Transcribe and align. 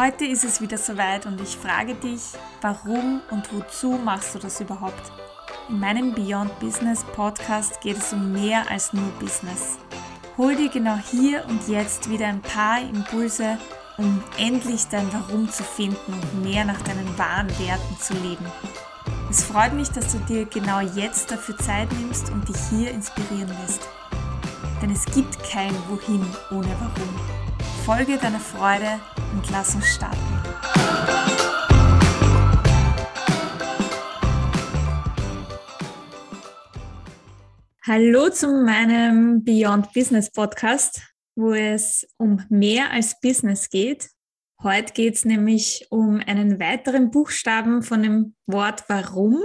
Heute 0.00 0.26
ist 0.26 0.44
es 0.44 0.60
wieder 0.60 0.78
soweit 0.78 1.26
und 1.26 1.40
ich 1.40 1.56
frage 1.56 1.96
dich, 1.96 2.20
warum 2.60 3.20
und 3.32 3.52
wozu 3.52 3.98
machst 4.04 4.32
du 4.32 4.38
das 4.38 4.60
überhaupt? 4.60 5.10
In 5.68 5.80
meinem 5.80 6.14
Beyond 6.14 6.56
Business 6.60 7.02
Podcast 7.16 7.80
geht 7.80 7.96
es 7.96 8.12
um 8.12 8.30
mehr 8.30 8.70
als 8.70 8.92
nur 8.92 9.08
Business. 9.18 9.76
Hol 10.36 10.54
dir 10.54 10.68
genau 10.68 10.96
hier 11.10 11.44
und 11.48 11.66
jetzt 11.66 12.08
wieder 12.08 12.28
ein 12.28 12.42
paar 12.42 12.80
Impulse, 12.80 13.58
um 13.96 14.22
endlich 14.38 14.86
dein 14.86 15.12
Warum 15.12 15.50
zu 15.50 15.64
finden 15.64 16.12
und 16.12 16.44
mehr 16.44 16.64
nach 16.64 16.80
deinen 16.82 17.18
wahren 17.18 17.48
Werten 17.58 17.98
zu 17.98 18.14
leben. 18.14 18.46
Es 19.28 19.42
freut 19.42 19.72
mich, 19.72 19.88
dass 19.88 20.12
du 20.12 20.18
dir 20.32 20.44
genau 20.44 20.78
jetzt 20.78 21.32
dafür 21.32 21.58
Zeit 21.58 21.92
nimmst 21.94 22.30
und 22.30 22.48
dich 22.48 22.60
hier 22.70 22.92
inspirieren 22.92 23.52
lässt. 23.62 23.88
Denn 24.80 24.92
es 24.92 25.04
gibt 25.06 25.42
kein 25.42 25.74
Wohin 25.88 26.24
ohne 26.52 26.70
Warum. 26.78 27.20
Folge 27.84 28.16
deiner 28.16 28.38
Freude 28.38 29.00
und 29.32 29.50
lass 29.50 29.74
uns 29.74 29.86
starten. 29.86 30.18
Hallo 37.86 38.28
zu 38.28 38.48
meinem 38.48 39.44
Beyond 39.44 39.92
Business 39.94 40.30
Podcast, 40.30 41.00
wo 41.36 41.52
es 41.52 42.06
um 42.18 42.44
mehr 42.50 42.90
als 42.90 43.18
Business 43.20 43.70
geht. 43.70 44.10
Heute 44.62 44.92
geht 44.92 45.14
es 45.14 45.24
nämlich 45.24 45.86
um 45.90 46.20
einen 46.26 46.60
weiteren 46.60 47.10
Buchstaben 47.10 47.82
von 47.82 48.02
dem 48.02 48.34
Wort 48.46 48.84
Warum. 48.88 49.40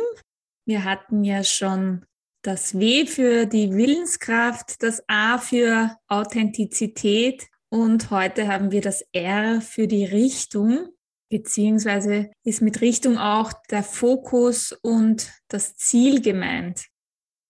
Wir 0.66 0.84
hatten 0.84 1.24
ja 1.24 1.44
schon 1.44 2.06
das 2.42 2.78
W 2.78 3.06
für 3.06 3.46
die 3.46 3.72
Willenskraft, 3.72 4.82
das 4.84 5.04
A 5.08 5.38
für 5.38 5.96
Authentizität 6.08 7.48
und 7.74 8.12
heute 8.12 8.48
haben 8.50 8.70
wir 8.70 8.82
das 8.82 9.04
R 9.14 9.60
für 9.60 9.88
die 9.88 10.06
Richtung, 10.06 10.90
beziehungsweise 11.32 12.30
ist 12.44 12.62
mit 12.62 12.82
Richtung 12.82 13.18
auch 13.18 13.52
der 13.72 13.82
Fokus 13.82 14.74
und 14.84 15.32
das 15.48 15.76
Ziel 15.76 16.22
gemeint. 16.22 16.86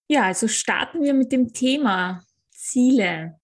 Ja, 0.08 0.24
also 0.24 0.48
starten 0.48 1.04
wir 1.04 1.14
mit 1.14 1.34
dem 1.34 1.52
Thema 1.52 2.24
Ziele. 2.52 3.38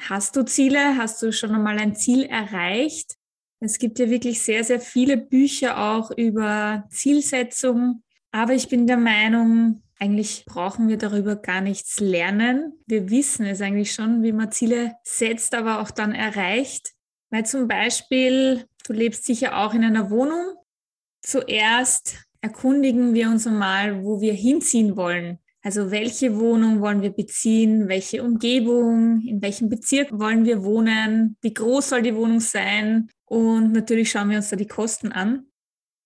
Hast 0.00 0.34
du 0.34 0.42
Ziele? 0.44 0.96
Hast 0.96 1.22
du 1.22 1.32
schon 1.32 1.54
einmal 1.54 1.78
ein 1.78 1.94
Ziel 1.94 2.24
erreicht? 2.24 3.14
Es 3.60 3.78
gibt 3.78 4.00
ja 4.00 4.10
wirklich 4.10 4.42
sehr, 4.42 4.64
sehr 4.64 4.80
viele 4.80 5.16
Bücher 5.16 5.78
auch 5.78 6.10
über 6.10 6.88
Zielsetzung. 6.90 8.02
Aber 8.32 8.54
ich 8.54 8.68
bin 8.68 8.88
der 8.88 8.96
Meinung, 8.96 9.84
eigentlich 10.00 10.44
brauchen 10.46 10.88
wir 10.88 10.96
darüber 10.96 11.36
gar 11.36 11.60
nichts 11.60 12.00
lernen. 12.00 12.72
Wir 12.86 13.10
wissen 13.10 13.44
es 13.44 13.60
eigentlich 13.60 13.92
schon, 13.92 14.22
wie 14.22 14.32
man 14.32 14.50
Ziele 14.50 14.94
setzt, 15.04 15.54
aber 15.54 15.80
auch 15.80 15.90
dann 15.90 16.12
erreicht. 16.12 16.92
Weil 17.30 17.44
zum 17.46 17.68
Beispiel, 17.68 18.64
du 18.86 18.94
lebst 18.94 19.24
sicher 19.24 19.58
auch 19.58 19.74
in 19.74 19.84
einer 19.84 20.10
Wohnung. 20.10 20.54
Zuerst 21.22 22.24
erkundigen 22.40 23.12
wir 23.12 23.28
uns 23.28 23.46
einmal, 23.46 24.02
wo 24.02 24.20
wir 24.20 24.32
hinziehen 24.32 24.96
wollen. 24.96 25.38
Also 25.62 25.90
welche 25.90 26.38
Wohnung 26.38 26.80
wollen 26.80 27.02
wir 27.02 27.10
beziehen, 27.10 27.88
welche 27.88 28.22
Umgebung, 28.22 29.20
in 29.26 29.42
welchem 29.42 29.68
Bezirk 29.68 30.08
wollen 30.18 30.46
wir 30.46 30.64
wohnen, 30.64 31.36
wie 31.42 31.52
groß 31.52 31.90
soll 31.90 32.00
die 32.00 32.14
Wohnung 32.14 32.40
sein 32.40 33.10
und 33.26 33.72
natürlich 33.72 34.10
schauen 34.10 34.30
wir 34.30 34.38
uns 34.38 34.48
da 34.48 34.56
die 34.56 34.66
Kosten 34.66 35.12
an. 35.12 35.49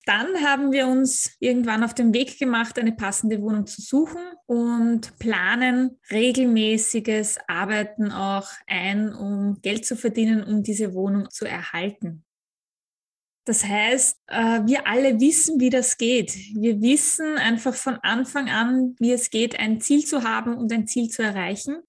Dann 0.06 0.42
haben 0.42 0.72
wir 0.72 0.86
uns 0.86 1.34
irgendwann 1.40 1.82
auf 1.82 1.94
den 1.94 2.12
Weg 2.12 2.38
gemacht, 2.38 2.78
eine 2.78 2.92
passende 2.92 3.40
Wohnung 3.40 3.66
zu 3.66 3.80
suchen 3.80 4.20
und 4.46 5.18
planen 5.18 5.98
regelmäßiges 6.10 7.38
Arbeiten 7.48 8.12
auch 8.12 8.48
ein, 8.66 9.14
um 9.14 9.60
Geld 9.62 9.86
zu 9.86 9.96
verdienen, 9.96 10.44
um 10.44 10.62
diese 10.62 10.92
Wohnung 10.92 11.30
zu 11.30 11.46
erhalten. 11.46 12.24
Das 13.46 13.64
heißt, 13.64 14.18
äh, 14.28 14.60
wir 14.64 14.86
alle 14.86 15.20
wissen, 15.20 15.60
wie 15.60 15.70
das 15.70 15.98
geht. 15.98 16.34
Wir 16.54 16.80
wissen 16.80 17.36
einfach 17.36 17.74
von 17.74 17.96
Anfang 17.96 18.48
an, 18.48 18.96
wie 18.98 19.12
es 19.12 19.30
geht, 19.30 19.58
ein 19.58 19.80
Ziel 19.80 20.04
zu 20.04 20.22
haben 20.22 20.56
und 20.56 20.72
ein 20.72 20.86
Ziel 20.86 21.10
zu 21.10 21.22
erreichen. 21.22 21.82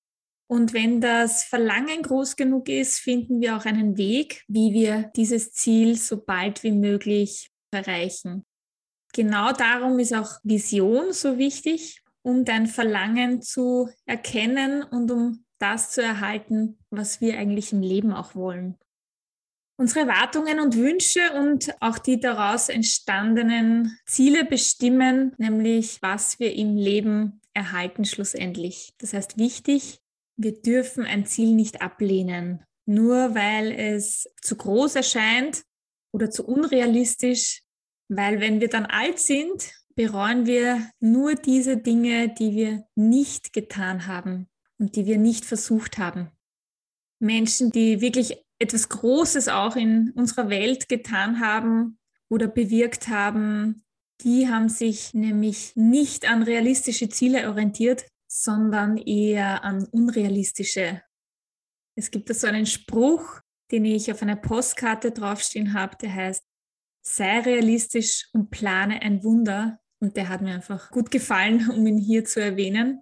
Und 0.48 0.74
wenn 0.74 1.02
das 1.02 1.44
Verlangen 1.44 2.04
groß 2.04 2.36
genug 2.36 2.70
ist, 2.70 3.00
finden 3.00 3.42
wir 3.42 3.58
auch 3.58 3.66
einen 3.66 3.98
Weg, 3.98 4.44
wie 4.48 4.74
wir 4.74 5.12
dieses 5.16 5.54
Ziel 5.54 5.98
so 5.98 6.24
bald 6.24 6.62
wie 6.64 6.74
möglich 6.74 7.52
erreichen. 7.75 8.46
Genau 9.13 9.52
darum 9.53 10.00
ist 10.00 10.13
auch 10.13 10.40
Vision 10.44 11.13
so 11.13 11.38
wichtig, 11.38 12.02
um 12.22 12.44
dein 12.44 12.68
Verlangen 12.68 13.41
zu 13.41 13.90
erkennen 14.06 14.84
und 14.84 15.12
um 15.12 15.46
das 15.59 15.91
zu 15.91 16.02
erhalten, 16.02 16.78
was 16.90 17.22
wir 17.22 17.38
eigentlich 17.38 17.72
im 17.72 17.81
Leben 17.81 18.12
auch 18.12 18.36
wollen. 18.36 18.78
Unsere 19.78 20.02
Erwartungen 20.02 20.59
und 20.59 20.75
Wünsche 20.75 21.34
und 21.34 21.74
auch 21.81 21.97
die 21.97 22.19
daraus 22.19 22.69
entstandenen 22.69 23.97
Ziele 24.06 24.46
bestimmen, 24.46 25.34
nämlich 25.38 26.02
was 26.02 26.40
wir 26.40 26.53
im 26.53 26.78
Leben 26.78 27.42
erhalten 27.53 28.06
schlussendlich. 28.06 28.94
Das 29.00 29.13
heißt 29.13 29.38
wichtig, 29.38 30.00
wir 30.38 30.62
dürfen 30.62 31.06
ein 31.06 31.25
Ziel 31.25 31.53
nicht 31.53 31.81
ablehnen, 31.81 32.63
nur 32.86 33.36
weil 33.36 33.72
es 33.72 34.30
zu 34.42 34.56
groß 34.56 34.96
erscheint 34.96 35.63
oder 36.13 36.30
zu 36.30 36.46
unrealistisch, 36.46 37.65
weil 38.08 38.40
wenn 38.40 38.62
wir 38.62 38.70
dann 38.70 38.86
alt 38.86 39.20
sind, 39.20 39.72
bereuen 39.96 40.46
wir 40.46 40.90
nur 41.00 41.36
diese 41.36 41.78
Dinge, 41.78 42.34
die 42.34 42.56
wir 42.56 42.86
nicht 42.96 43.54
getan 43.54 44.08
haben 44.08 44.48
und 44.78 44.96
die 44.96 45.06
wir 45.06 45.18
nicht 45.18 45.46
versucht 45.46 45.98
haben. 45.98 46.32
Menschen, 47.20 47.72
die 47.72 48.02
wirklich 48.02 48.46
etwas 48.60 48.90
Großes 48.90 49.48
auch 49.48 49.76
in 49.76 50.12
unserer 50.12 50.50
Welt 50.50 50.90
getan 50.90 51.40
haben 51.40 51.98
oder 52.30 52.48
bewirkt 52.48 53.08
haben, 53.08 53.86
die 54.22 54.48
haben 54.48 54.70
sich 54.70 55.14
nämlich 55.14 55.76
nicht 55.76 56.30
an 56.30 56.44
realistische 56.44 57.10
Ziele 57.10 57.50
orientiert, 57.50 58.06
sondern 58.28 58.98
eher 58.98 59.64
an 59.64 59.86
unrealistische. 59.86 61.02
Es 61.98 62.12
gibt 62.12 62.30
da 62.30 62.34
so 62.34 62.48
einen 62.48 62.66
Spruch, 62.66 63.42
den 63.72 63.86
ich 63.86 64.12
auf 64.12 64.22
einer 64.22 64.36
Postkarte 64.36 65.12
draufstehen 65.12 65.74
habe, 65.74 65.98
der 65.98 66.14
heißt, 66.14 66.44
sei 67.08 67.40
realistisch 67.40 68.28
und 68.34 68.50
plane 68.50 69.02
ein 69.02 69.24
Wunder. 69.24 69.80
Und 70.00 70.18
der 70.18 70.30
hat 70.30 70.42
mir 70.42 70.54
einfach 70.54 70.92
gut 70.92 71.12
gefallen, 71.12 71.70
um 71.76 71.86
ihn 71.86 71.98
hier 71.98 72.26
zu 72.26 72.42
erwähnen. 72.42 73.02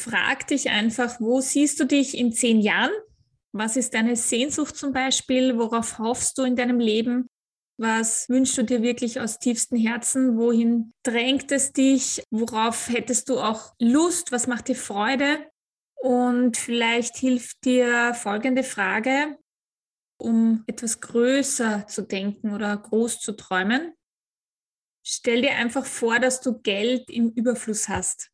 Frag 0.00 0.46
dich 0.48 0.70
einfach, 0.70 1.20
wo 1.20 1.40
siehst 1.40 1.78
du 1.80 1.84
dich 1.84 2.16
in 2.16 2.32
zehn 2.32 2.60
Jahren? 2.60 2.92
Was 3.52 3.76
ist 3.76 3.94
deine 3.94 4.16
Sehnsucht 4.16 4.76
zum 4.76 4.92
Beispiel? 4.92 5.58
Worauf 5.58 5.98
hoffst 5.98 6.38
du 6.38 6.42
in 6.42 6.56
deinem 6.56 6.80
Leben? 6.80 7.28
Was 7.78 8.28
wünschst 8.28 8.58
du 8.58 8.64
dir 8.64 8.82
wirklich 8.82 9.20
aus 9.20 9.38
tiefstem 9.38 9.78
Herzen? 9.78 10.38
Wohin 10.38 10.92
drängt 11.02 11.52
es 11.52 11.72
dich? 11.72 12.22
Worauf 12.30 12.88
hättest 12.88 13.28
du 13.28 13.38
auch 13.38 13.74
Lust? 13.78 14.32
Was 14.32 14.46
macht 14.46 14.68
dir 14.68 14.76
Freude? 14.76 15.46
Und 15.96 16.56
vielleicht 16.56 17.16
hilft 17.16 17.64
dir 17.64 18.14
folgende 18.14 18.64
Frage, 18.64 19.38
um 20.22 20.64
etwas 20.66 21.00
größer 21.00 21.86
zu 21.88 22.02
denken 22.02 22.54
oder 22.54 22.76
groß 22.76 23.20
zu 23.20 23.32
träumen. 23.32 23.92
Stell 25.04 25.42
dir 25.42 25.56
einfach 25.56 25.84
vor, 25.84 26.20
dass 26.20 26.40
du 26.40 26.60
Geld 26.60 27.10
im 27.10 27.30
Überfluss 27.30 27.88
hast. 27.88 28.30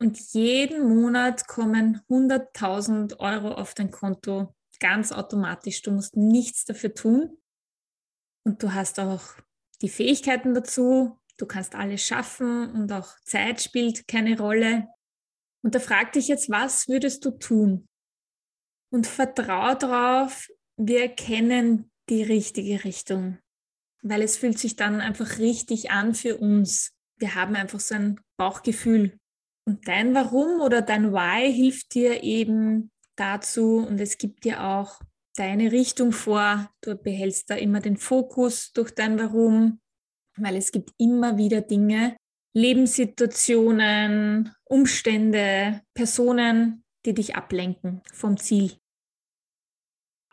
Und 0.00 0.18
jeden 0.32 0.88
Monat 0.88 1.46
kommen 1.46 2.00
100.000 2.10 3.20
Euro 3.20 3.52
auf 3.54 3.74
dein 3.74 3.92
Konto 3.92 4.54
ganz 4.80 5.12
automatisch. 5.12 5.82
Du 5.82 5.92
musst 5.92 6.16
nichts 6.16 6.64
dafür 6.64 6.92
tun. 6.94 7.38
Und 8.44 8.62
du 8.62 8.74
hast 8.74 8.98
auch 8.98 9.22
die 9.82 9.88
Fähigkeiten 9.88 10.52
dazu. 10.52 11.18
Du 11.36 11.46
kannst 11.46 11.74
alles 11.74 12.04
schaffen 12.04 12.70
und 12.72 12.92
auch 12.92 13.18
Zeit 13.24 13.62
spielt 13.62 14.08
keine 14.08 14.36
Rolle. 14.36 14.88
Und 15.62 15.74
da 15.74 15.78
frag 15.78 16.12
dich 16.12 16.28
jetzt, 16.28 16.50
was 16.50 16.88
würdest 16.88 17.24
du 17.24 17.30
tun? 17.30 17.88
Und 18.92 19.06
vertrau 19.06 19.74
darauf, 19.74 20.48
wir 20.76 21.02
erkennen 21.02 21.90
die 22.08 22.22
richtige 22.22 22.84
Richtung, 22.84 23.38
weil 24.02 24.22
es 24.22 24.36
fühlt 24.36 24.58
sich 24.58 24.76
dann 24.76 25.00
einfach 25.00 25.38
richtig 25.38 25.90
an 25.90 26.14
für 26.14 26.36
uns. 26.36 26.92
Wir 27.18 27.34
haben 27.34 27.54
einfach 27.54 27.80
so 27.80 27.94
ein 27.94 28.20
Bauchgefühl. 28.36 29.18
Und 29.66 29.88
dein 29.88 30.14
Warum 30.14 30.60
oder 30.60 30.82
dein 30.82 31.12
Why 31.12 31.52
hilft 31.52 31.94
dir 31.94 32.22
eben 32.22 32.90
dazu 33.16 33.78
und 33.78 34.00
es 34.00 34.18
gibt 34.18 34.44
dir 34.44 34.62
auch 34.62 35.00
deine 35.36 35.72
Richtung 35.72 36.12
vor. 36.12 36.70
Du 36.82 36.96
behältst 36.96 37.48
da 37.48 37.54
immer 37.54 37.80
den 37.80 37.96
Fokus 37.96 38.72
durch 38.72 38.90
dein 38.90 39.18
Warum, 39.18 39.80
weil 40.36 40.56
es 40.56 40.70
gibt 40.70 40.90
immer 40.98 41.38
wieder 41.38 41.62
Dinge, 41.62 42.16
Lebenssituationen, 42.52 44.52
Umstände, 44.64 45.80
Personen, 45.94 46.84
die 47.06 47.14
dich 47.14 47.36
ablenken 47.36 48.02
vom 48.12 48.36
Ziel. 48.36 48.72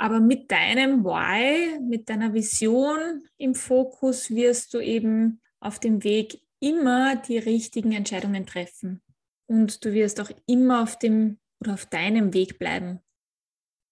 Aber 0.02 0.20
mit 0.20 0.50
deinem 0.50 1.04
Why, 1.04 1.80
mit 1.80 2.10
deiner 2.10 2.34
Vision 2.34 3.22
im 3.38 3.54
Fokus 3.54 4.32
wirst 4.32 4.74
du 4.74 4.80
eben 4.80 5.42
auf 5.60 5.78
dem 5.78 6.04
Weg 6.04 6.42
immer 6.60 7.18
die 7.18 7.38
richtigen 7.38 7.92
Entscheidungen 7.92 8.48
treffen 8.48 9.04
und 9.46 9.86
du 9.86 9.94
wirst 9.94 10.20
auch 10.20 10.32
immer 10.48 10.82
auf 10.82 10.98
dem 10.98 11.38
oder 11.60 11.76
auf 11.76 11.86
deinem 11.86 12.34
Weg 12.34 12.58
bleiben. 12.58 13.00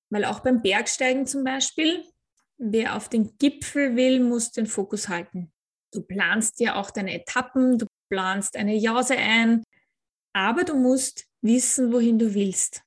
Weil 0.10 0.26
auch 0.26 0.40
beim 0.40 0.64
Bergsteigen 0.64 1.28
zum 1.28 1.44
Beispiel, 1.44 2.04
wer 2.58 2.96
auf 2.96 3.08
den 3.10 3.38
Gipfel 3.38 3.96
will, 3.96 4.20
muss 4.20 4.52
den 4.52 4.66
Fokus 4.66 5.10
halten. 5.10 5.54
Du 5.94 6.02
planst 6.02 6.60
dir 6.60 6.76
auch 6.78 6.90
deine 6.90 7.14
Etappen, 7.14 7.78
du 7.78 7.86
planst 8.10 8.58
eine 8.58 8.76
Jause 8.76 9.16
ein, 9.16 9.62
aber 10.34 10.64
du 10.64 10.76
musst 10.76 11.28
wissen, 11.44 11.94
wohin 11.94 12.18
du 12.18 12.34
willst. 12.34 12.82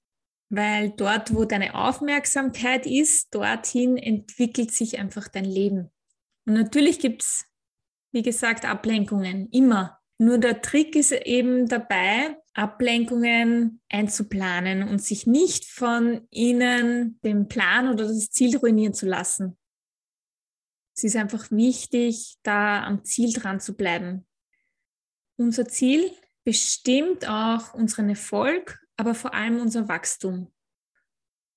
Weil 0.55 0.91
dort, 0.91 1.35
wo 1.35 1.47
deine 1.47 1.75
Aufmerksamkeit 1.75 2.85
ist, 2.85 3.35
dorthin 3.35 3.97
entwickelt 3.97 4.71
sich 4.71 4.99
einfach 4.99 5.29
dein 5.29 5.47
Leben. 5.47 5.91
Und 6.45 6.53
natürlich 6.53 6.99
gibt 6.99 7.23
es, 7.23 7.47
wie 8.13 8.21
gesagt, 8.21 8.67
Ablenkungen, 8.67 9.49
immer. 9.51 9.99
Nur 10.19 10.37
der 10.37 10.61
Trick 10.61 10.95
ist 10.95 11.13
eben 11.13 11.69
dabei, 11.69 12.37
Ablenkungen 12.53 13.81
einzuplanen 13.89 14.87
und 14.87 15.03
sich 15.03 15.27
nicht 15.27 15.65
von 15.65 16.29
ihnen 16.31 17.19
den 17.25 17.49
Plan 17.49 17.89
oder 17.89 18.07
das 18.07 18.31
Ziel 18.31 18.59
ruinieren 18.59 18.93
zu 18.93 19.07
lassen. 19.07 19.57
Es 20.95 21.05
ist 21.05 21.17
einfach 21.17 21.51
wichtig, 21.51 22.37
da 22.43 22.85
am 22.85 23.07
Ziel 23.07 23.33
dran 23.33 23.59
zu 23.59 23.75
bleiben. 23.75 24.27
Unser 25.39 25.67
Ziel 25.67 26.13
bestimmt 26.45 27.27
auch 27.27 27.73
unseren 27.73 28.11
Erfolg, 28.11 28.82
aber 28.97 29.15
vor 29.15 29.35
allem 29.35 29.61
unser 29.61 29.89
Wachstum. 29.89 30.53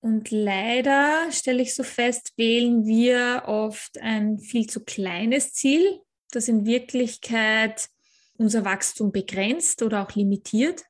Und 0.00 0.30
leider 0.30 1.30
stelle 1.32 1.62
ich 1.62 1.74
so 1.74 1.82
fest, 1.82 2.32
wählen 2.36 2.86
wir 2.86 3.44
oft 3.46 3.98
ein 3.98 4.38
viel 4.38 4.68
zu 4.68 4.84
kleines 4.84 5.52
Ziel, 5.52 6.00
das 6.30 6.48
in 6.48 6.66
Wirklichkeit 6.66 7.88
unser 8.38 8.64
Wachstum 8.64 9.12
begrenzt 9.12 9.82
oder 9.82 10.02
auch 10.02 10.14
limitiert. 10.14 10.84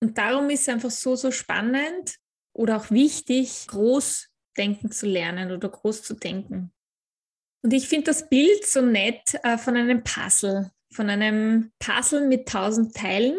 Und 0.00 0.18
darum 0.18 0.50
ist 0.50 0.62
es 0.62 0.68
einfach 0.68 0.90
so, 0.90 1.14
so 1.14 1.30
spannend 1.30 2.16
oder 2.52 2.76
auch 2.76 2.90
wichtig, 2.90 3.66
groß 3.68 4.28
denken 4.56 4.90
zu 4.90 5.06
lernen 5.06 5.52
oder 5.52 5.68
groß 5.68 6.02
zu 6.02 6.14
denken. 6.14 6.72
Und 7.62 7.72
ich 7.72 7.88
finde 7.88 8.06
das 8.06 8.28
Bild 8.28 8.66
so 8.66 8.80
nett 8.80 9.38
äh, 9.44 9.56
von 9.56 9.76
einem 9.76 10.02
Puzzle, 10.02 10.70
von 10.92 11.08
einem 11.08 11.72
Puzzle 11.78 12.26
mit 12.26 12.48
tausend 12.48 12.94
Teilen. 12.94 13.38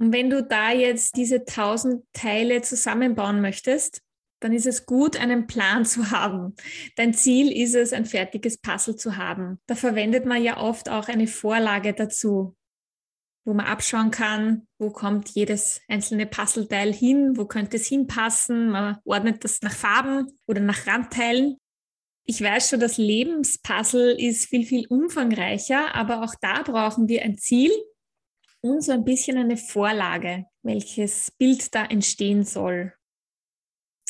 Und 0.00 0.14
wenn 0.14 0.30
du 0.30 0.42
da 0.42 0.72
jetzt 0.72 1.16
diese 1.16 1.44
tausend 1.44 2.04
Teile 2.14 2.62
zusammenbauen 2.62 3.42
möchtest, 3.42 4.00
dann 4.40 4.54
ist 4.54 4.66
es 4.66 4.86
gut, 4.86 5.20
einen 5.20 5.46
Plan 5.46 5.84
zu 5.84 6.10
haben. 6.10 6.54
Dein 6.96 7.12
Ziel 7.12 7.52
ist 7.52 7.74
es, 7.74 7.92
ein 7.92 8.06
fertiges 8.06 8.58
Puzzle 8.58 8.96
zu 8.96 9.18
haben. 9.18 9.60
Da 9.66 9.74
verwendet 9.74 10.24
man 10.24 10.42
ja 10.42 10.56
oft 10.56 10.88
auch 10.88 11.08
eine 11.08 11.26
Vorlage 11.26 11.92
dazu, 11.92 12.56
wo 13.44 13.52
man 13.52 13.66
abschauen 13.66 14.10
kann, 14.10 14.66
wo 14.78 14.90
kommt 14.90 15.28
jedes 15.30 15.82
einzelne 15.86 16.26
Puzzleteil 16.26 16.94
hin, 16.94 17.36
wo 17.36 17.44
könnte 17.44 17.76
es 17.76 17.86
hinpassen. 17.86 18.70
Man 18.70 18.96
ordnet 19.04 19.44
das 19.44 19.60
nach 19.60 19.74
Farben 19.74 20.28
oder 20.46 20.60
nach 20.60 20.86
Randteilen. 20.86 21.58
Ich 22.24 22.40
weiß 22.40 22.70
schon, 22.70 22.80
das 22.80 22.96
Lebenspuzzle 22.96 24.12
ist 24.18 24.46
viel, 24.46 24.64
viel 24.64 24.86
umfangreicher, 24.86 25.94
aber 25.94 26.22
auch 26.22 26.34
da 26.40 26.62
brauchen 26.62 27.08
wir 27.08 27.22
ein 27.22 27.36
Ziel 27.36 27.70
und 28.62 28.82
so 28.82 28.92
ein 28.92 29.04
bisschen 29.04 29.38
eine 29.38 29.56
Vorlage, 29.56 30.46
welches 30.62 31.30
Bild 31.30 31.74
da 31.74 31.84
entstehen 31.84 32.44
soll. 32.44 32.94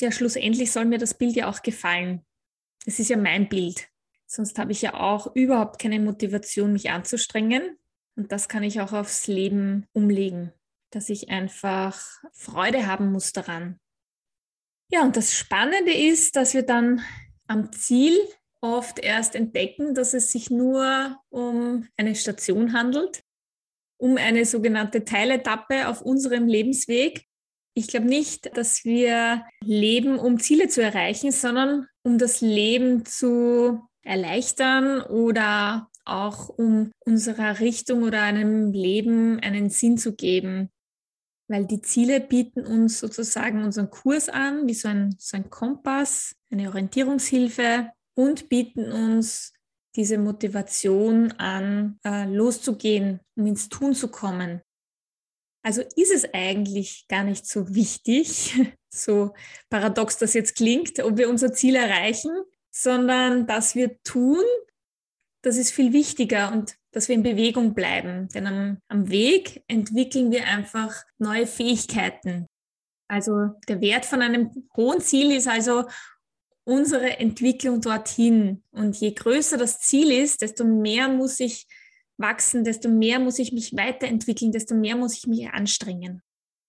Ja, 0.01 0.11
schlussendlich 0.11 0.73
soll 0.73 0.87
mir 0.87 0.99
das 0.99 1.15
Bild 1.15 1.37
ja 1.37 1.49
auch 1.49 1.63
gefallen. 1.63 2.25
Es 2.87 2.99
ist 2.99 3.11
ja 3.11 3.17
mein 3.17 3.49
Bild. 3.49 3.89
Sonst 4.27 4.59
habe 4.59 4.73
ich 4.73 4.83
ja 4.83 4.95
auch 4.95 5.35
überhaupt 5.35 5.81
keine 5.81 6.01
Motivation, 6.01 6.73
mich 6.73 6.91
anzustrengen. 6.91 7.79
Und 8.17 8.33
das 8.33 8.49
kann 8.49 8.63
ich 8.63 8.81
auch 8.81 8.93
aufs 8.93 9.27
Leben 9.27 9.87
umlegen, 9.93 10.53
dass 10.91 11.09
ich 11.09 11.31
einfach 11.31 12.01
Freude 12.33 12.87
haben 12.87 13.13
muss 13.13 13.33
daran. 13.33 13.79
Ja, 14.91 15.03
und 15.03 15.17
das 15.17 15.35
Spannende 15.35 15.93
ist, 15.93 16.37
dass 16.37 16.55
wir 16.55 16.63
dann 16.63 17.03
am 17.47 17.73
Ziel 17.73 18.19
oft 18.61 18.99
erst 18.99 19.35
entdecken, 19.35 19.95
dass 19.95 20.15
es 20.15 20.33
sich 20.33 20.51
nur 20.51 21.19
um 21.31 21.89
eine 21.97 22.15
Station 22.15 22.73
handelt, 22.73 23.20
um 24.01 24.17
eine 24.17 24.47
sogenannte 24.47 25.05
Teiletappe 25.05 25.89
auf 25.89 26.01
unserem 26.01 26.49
Lebensweg. 26.49 27.27
Ich 27.75 27.87
glaube 27.87 28.07
nicht, 28.07 28.57
dass 28.57 28.85
wir 28.85 29.45
leben, 29.63 30.19
um 30.19 30.41
Ziele 30.41 30.69
zu 30.69 30.83
erreichen, 30.83 31.31
sondern 31.31 31.87
um 32.03 32.19
das 32.19 32.41
Leben 32.41 33.05
zu 33.05 33.81
erleichtern 34.03 35.03
oder 35.03 35.89
auch 36.05 36.49
um 36.49 36.91
unserer 37.01 37.61
Richtung 37.61 38.03
oder 38.03 38.23
einem 38.23 38.73
Leben 38.73 39.39
einen 39.41 39.69
Sinn 39.69 39.99
zu 39.99 40.17
geben. 40.17 40.71
Weil 41.49 41.67
die 41.67 41.83
Ziele 41.83 42.21
bieten 42.21 42.65
uns 42.65 43.01
sozusagen 43.01 43.63
unseren 43.63 43.91
Kurs 43.91 44.29
an, 44.29 44.67
wie 44.67 44.75
so 44.75 44.89
ein, 44.89 45.15
so 45.19 45.37
ein 45.37 45.51
Kompass, 45.51 46.35
eine 46.51 46.69
Orientierungshilfe 46.69 47.91
und 48.15 48.49
bieten 48.49 48.91
uns 48.91 49.53
diese 49.97 50.19
Motivation 50.19 51.33
an, 51.33 51.99
äh, 52.05 52.27
loszugehen, 52.27 53.21
um 53.37 53.47
ins 53.47 53.69
Tun 53.69 53.95
zu 53.95 54.09
kommen. 54.09 54.63
Also 55.63 55.83
ist 55.97 56.13
es 56.13 56.33
eigentlich 56.33 57.07
gar 57.09 57.25
nicht 57.25 57.47
so 57.47 57.75
wichtig, 57.75 58.59
so 58.93 59.35
paradox 59.69 60.19
das 60.19 60.35
jetzt 60.35 60.57
klingt, 60.57 61.01
ob 61.01 61.19
wir 61.19 61.29
unser 61.29 61.53
Ziel 61.53 61.75
erreichen, 61.75 62.31
sondern 62.71 63.47
dass 63.47 63.75
wir 63.75 64.01
tun, 64.03 64.45
das 65.43 65.57
ist 65.57 65.73
viel 65.73 65.93
wichtiger 65.93 66.53
und 66.53 66.77
dass 66.93 67.09
wir 67.09 67.15
in 67.15 67.23
Bewegung 67.23 67.75
bleiben. 67.75 68.29
Denn 68.29 68.47
am, 68.47 68.79
am 68.89 69.11
Weg 69.11 69.63
entwickeln 69.69 70.31
wir 70.31 70.47
einfach 70.47 71.05
neue 71.19 71.47
Fähigkeiten. 71.47 72.47
Also 73.09 73.51
der 73.69 73.81
Wert 73.81 74.07
von 74.07 74.23
einem 74.23 74.69
hohen 74.77 75.01
Ziel 75.01 75.33
ist 75.33 75.49
also 75.49 75.85
unsere 76.71 77.19
Entwicklung 77.19 77.81
dorthin. 77.81 78.63
Und 78.71 78.97
je 78.97 79.13
größer 79.13 79.59
das 79.59 79.81
Ziel 79.81 80.13
ist, 80.13 80.41
desto 80.43 80.65
mehr 80.65 81.09
muss 81.09 81.41
ich 81.41 81.67
wachsen, 82.17 82.65
desto 82.65 82.89
mehr 82.89 83.19
muss 83.19 83.39
ich 83.39 83.53
mich 83.53 83.77
weiterentwickeln, 83.77 84.53
desto 84.53 84.75
mehr 84.75 84.97
muss 84.97 85.17
ich 85.17 85.27
mich 85.27 85.49
anstrengen. 85.49 86.23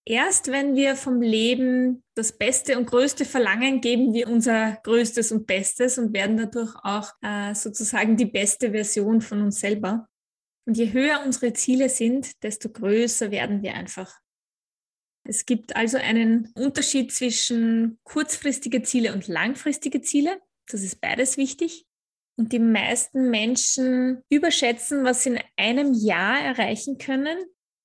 Erst 0.03 0.51
wenn 0.51 0.75
wir 0.75 0.95
vom 0.95 1.21
Leben 1.21 2.03
das 2.15 2.31
Beste 2.31 2.80
und 2.80 2.88
Größte 2.88 3.24
verlangen, 3.24 3.81
geben 3.81 4.13
wir 4.13 4.27
unser 4.27 4.80
Größtes 4.83 5.31
und 5.31 5.45
Bestes 5.45 6.00
und 6.00 6.13
werden 6.13 6.38
dadurch 6.38 6.74
auch 6.83 7.12
äh, 7.21 7.53
sozusagen 7.53 8.18
die 8.18 8.25
beste 8.25 8.71
Version 8.71 9.21
von 9.21 9.44
uns 9.44 9.59
selber. 9.59 10.07
Und 10.65 10.77
je 10.77 10.92
höher 10.92 11.21
unsere 11.24 11.53
Ziele 11.53 11.89
sind, 11.89 12.42
desto 12.42 12.69
größer 12.69 13.30
werden 13.30 13.62
wir 13.62 13.75
einfach. 13.75 14.21
Es 15.24 15.46
gibt 15.46 15.76
also 15.76 15.98
einen 15.98 16.52
Unterschied 16.56 17.12
zwischen 17.12 18.00
kurzfristige 18.04 18.82
Ziele 18.82 19.14
und 19.14 19.28
langfristige 19.28 20.02
Ziele. 20.02 20.42
Das 20.68 20.82
ist 20.82 21.00
beides 21.00 21.38
wichtig. 21.38 21.86
Und 22.38 22.54
die 22.54 22.60
meisten 22.60 23.30
Menschen 23.30 24.24
überschätzen, 24.30 25.04
was 25.04 25.24
sie 25.24 25.32
in 25.32 25.40
einem 25.58 25.94
Jahr 25.94 26.40
erreichen 26.40 26.98
können, 26.98 27.38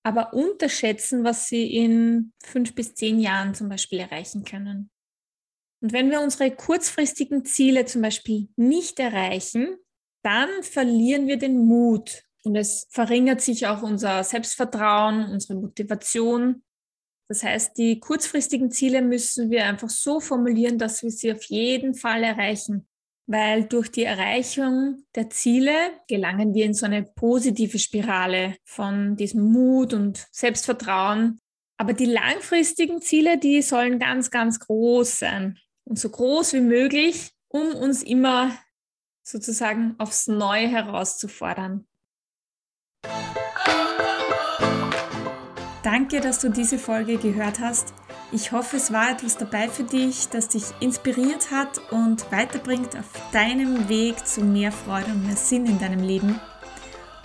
aber 0.02 0.32
unterschätzen, 0.32 1.24
was 1.24 1.48
sie 1.48 1.74
in 1.74 2.32
fünf 2.42 2.74
bis 2.74 2.94
zehn 2.94 3.18
Jahren 3.18 3.54
zum 3.54 3.68
Beispiel 3.68 3.98
erreichen 3.98 4.44
können. 4.44 4.90
Und 5.82 5.92
wenn 5.92 6.10
wir 6.10 6.20
unsere 6.20 6.50
kurzfristigen 6.54 7.44
Ziele 7.44 7.84
zum 7.84 8.02
Beispiel 8.02 8.48
nicht 8.56 8.98
erreichen, 8.98 9.76
dann 10.22 10.48
verlieren 10.62 11.26
wir 11.26 11.36
den 11.36 11.58
Mut 11.58 12.24
und 12.44 12.56
es 12.56 12.86
verringert 12.90 13.40
sich 13.40 13.66
auch 13.66 13.82
unser 13.82 14.24
Selbstvertrauen, 14.24 15.30
unsere 15.30 15.58
Motivation 15.58 16.62
das 17.28 17.42
heißt, 17.42 17.76
die 17.76 17.98
kurzfristigen 17.98 18.70
Ziele 18.70 19.02
müssen 19.02 19.50
wir 19.50 19.64
einfach 19.66 19.90
so 19.90 20.20
formulieren, 20.20 20.78
dass 20.78 21.02
wir 21.02 21.10
sie 21.10 21.32
auf 21.32 21.42
jeden 21.44 21.94
Fall 21.94 22.22
erreichen. 22.22 22.86
Weil 23.28 23.64
durch 23.64 23.90
die 23.90 24.04
Erreichung 24.04 25.02
der 25.16 25.28
Ziele 25.30 25.72
gelangen 26.06 26.54
wir 26.54 26.64
in 26.64 26.74
so 26.74 26.86
eine 26.86 27.02
positive 27.02 27.80
Spirale 27.80 28.56
von 28.64 29.16
diesem 29.16 29.42
Mut 29.50 29.92
und 29.92 30.24
Selbstvertrauen. 30.30 31.40
Aber 31.76 31.92
die 31.92 32.06
langfristigen 32.06 33.02
Ziele, 33.02 33.36
die 33.38 33.62
sollen 33.62 33.98
ganz, 33.98 34.30
ganz 34.30 34.60
groß 34.60 35.18
sein 35.18 35.58
und 35.84 35.98
so 35.98 36.08
groß 36.08 36.52
wie 36.52 36.60
möglich, 36.60 37.32
um 37.48 37.74
uns 37.74 38.04
immer 38.04 38.56
sozusagen 39.24 39.96
aufs 39.98 40.28
Neue 40.28 40.68
herauszufordern. 40.68 41.88
Danke, 45.86 46.20
dass 46.20 46.40
du 46.40 46.48
diese 46.48 46.80
Folge 46.80 47.16
gehört 47.16 47.60
hast. 47.60 47.94
Ich 48.32 48.50
hoffe, 48.50 48.76
es 48.76 48.92
war 48.92 49.08
etwas 49.12 49.36
dabei 49.36 49.68
für 49.68 49.84
dich, 49.84 50.28
das 50.28 50.48
dich 50.48 50.64
inspiriert 50.80 51.52
hat 51.52 51.80
und 51.92 52.32
weiterbringt 52.32 52.96
auf 52.96 53.04
deinem 53.30 53.88
Weg 53.88 54.26
zu 54.26 54.40
mehr 54.40 54.72
Freude 54.72 55.12
und 55.12 55.24
mehr 55.24 55.36
Sinn 55.36 55.64
in 55.64 55.78
deinem 55.78 56.02
Leben. 56.02 56.40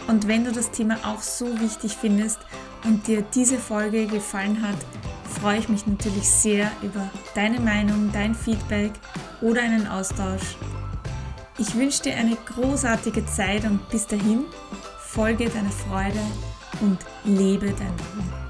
Und 0.08 0.28
wenn 0.28 0.46
du 0.46 0.52
das 0.52 0.70
Thema 0.70 0.98
auch 1.04 1.24
so 1.24 1.60
wichtig 1.60 1.98
findest 2.00 2.38
und 2.84 3.08
dir 3.08 3.24
diese 3.34 3.58
Folge 3.58 4.06
gefallen 4.06 4.62
hat, 4.62 4.78
freue 5.42 5.58
ich 5.58 5.68
mich 5.68 5.88
natürlich 5.88 6.30
sehr 6.30 6.72
über 6.84 7.10
deine 7.34 7.60
Meinung, 7.60 8.12
dein 8.14 8.36
Feedback 8.36 8.92
oder 9.42 9.64
einen 9.64 9.88
Austausch. 9.88 10.56
Ich 11.58 11.74
wünsche 11.74 12.04
dir 12.04 12.16
eine 12.16 12.36
großartige 12.36 13.26
Zeit 13.26 13.66
und 13.66 13.90
bis 13.90 14.06
dahin 14.06 14.46
folge 15.00 15.50
deiner 15.50 15.72
Freude 15.72 16.22
und 16.80 17.00
lebe 17.26 17.66
dein 17.66 17.98
Leben. 17.98 18.41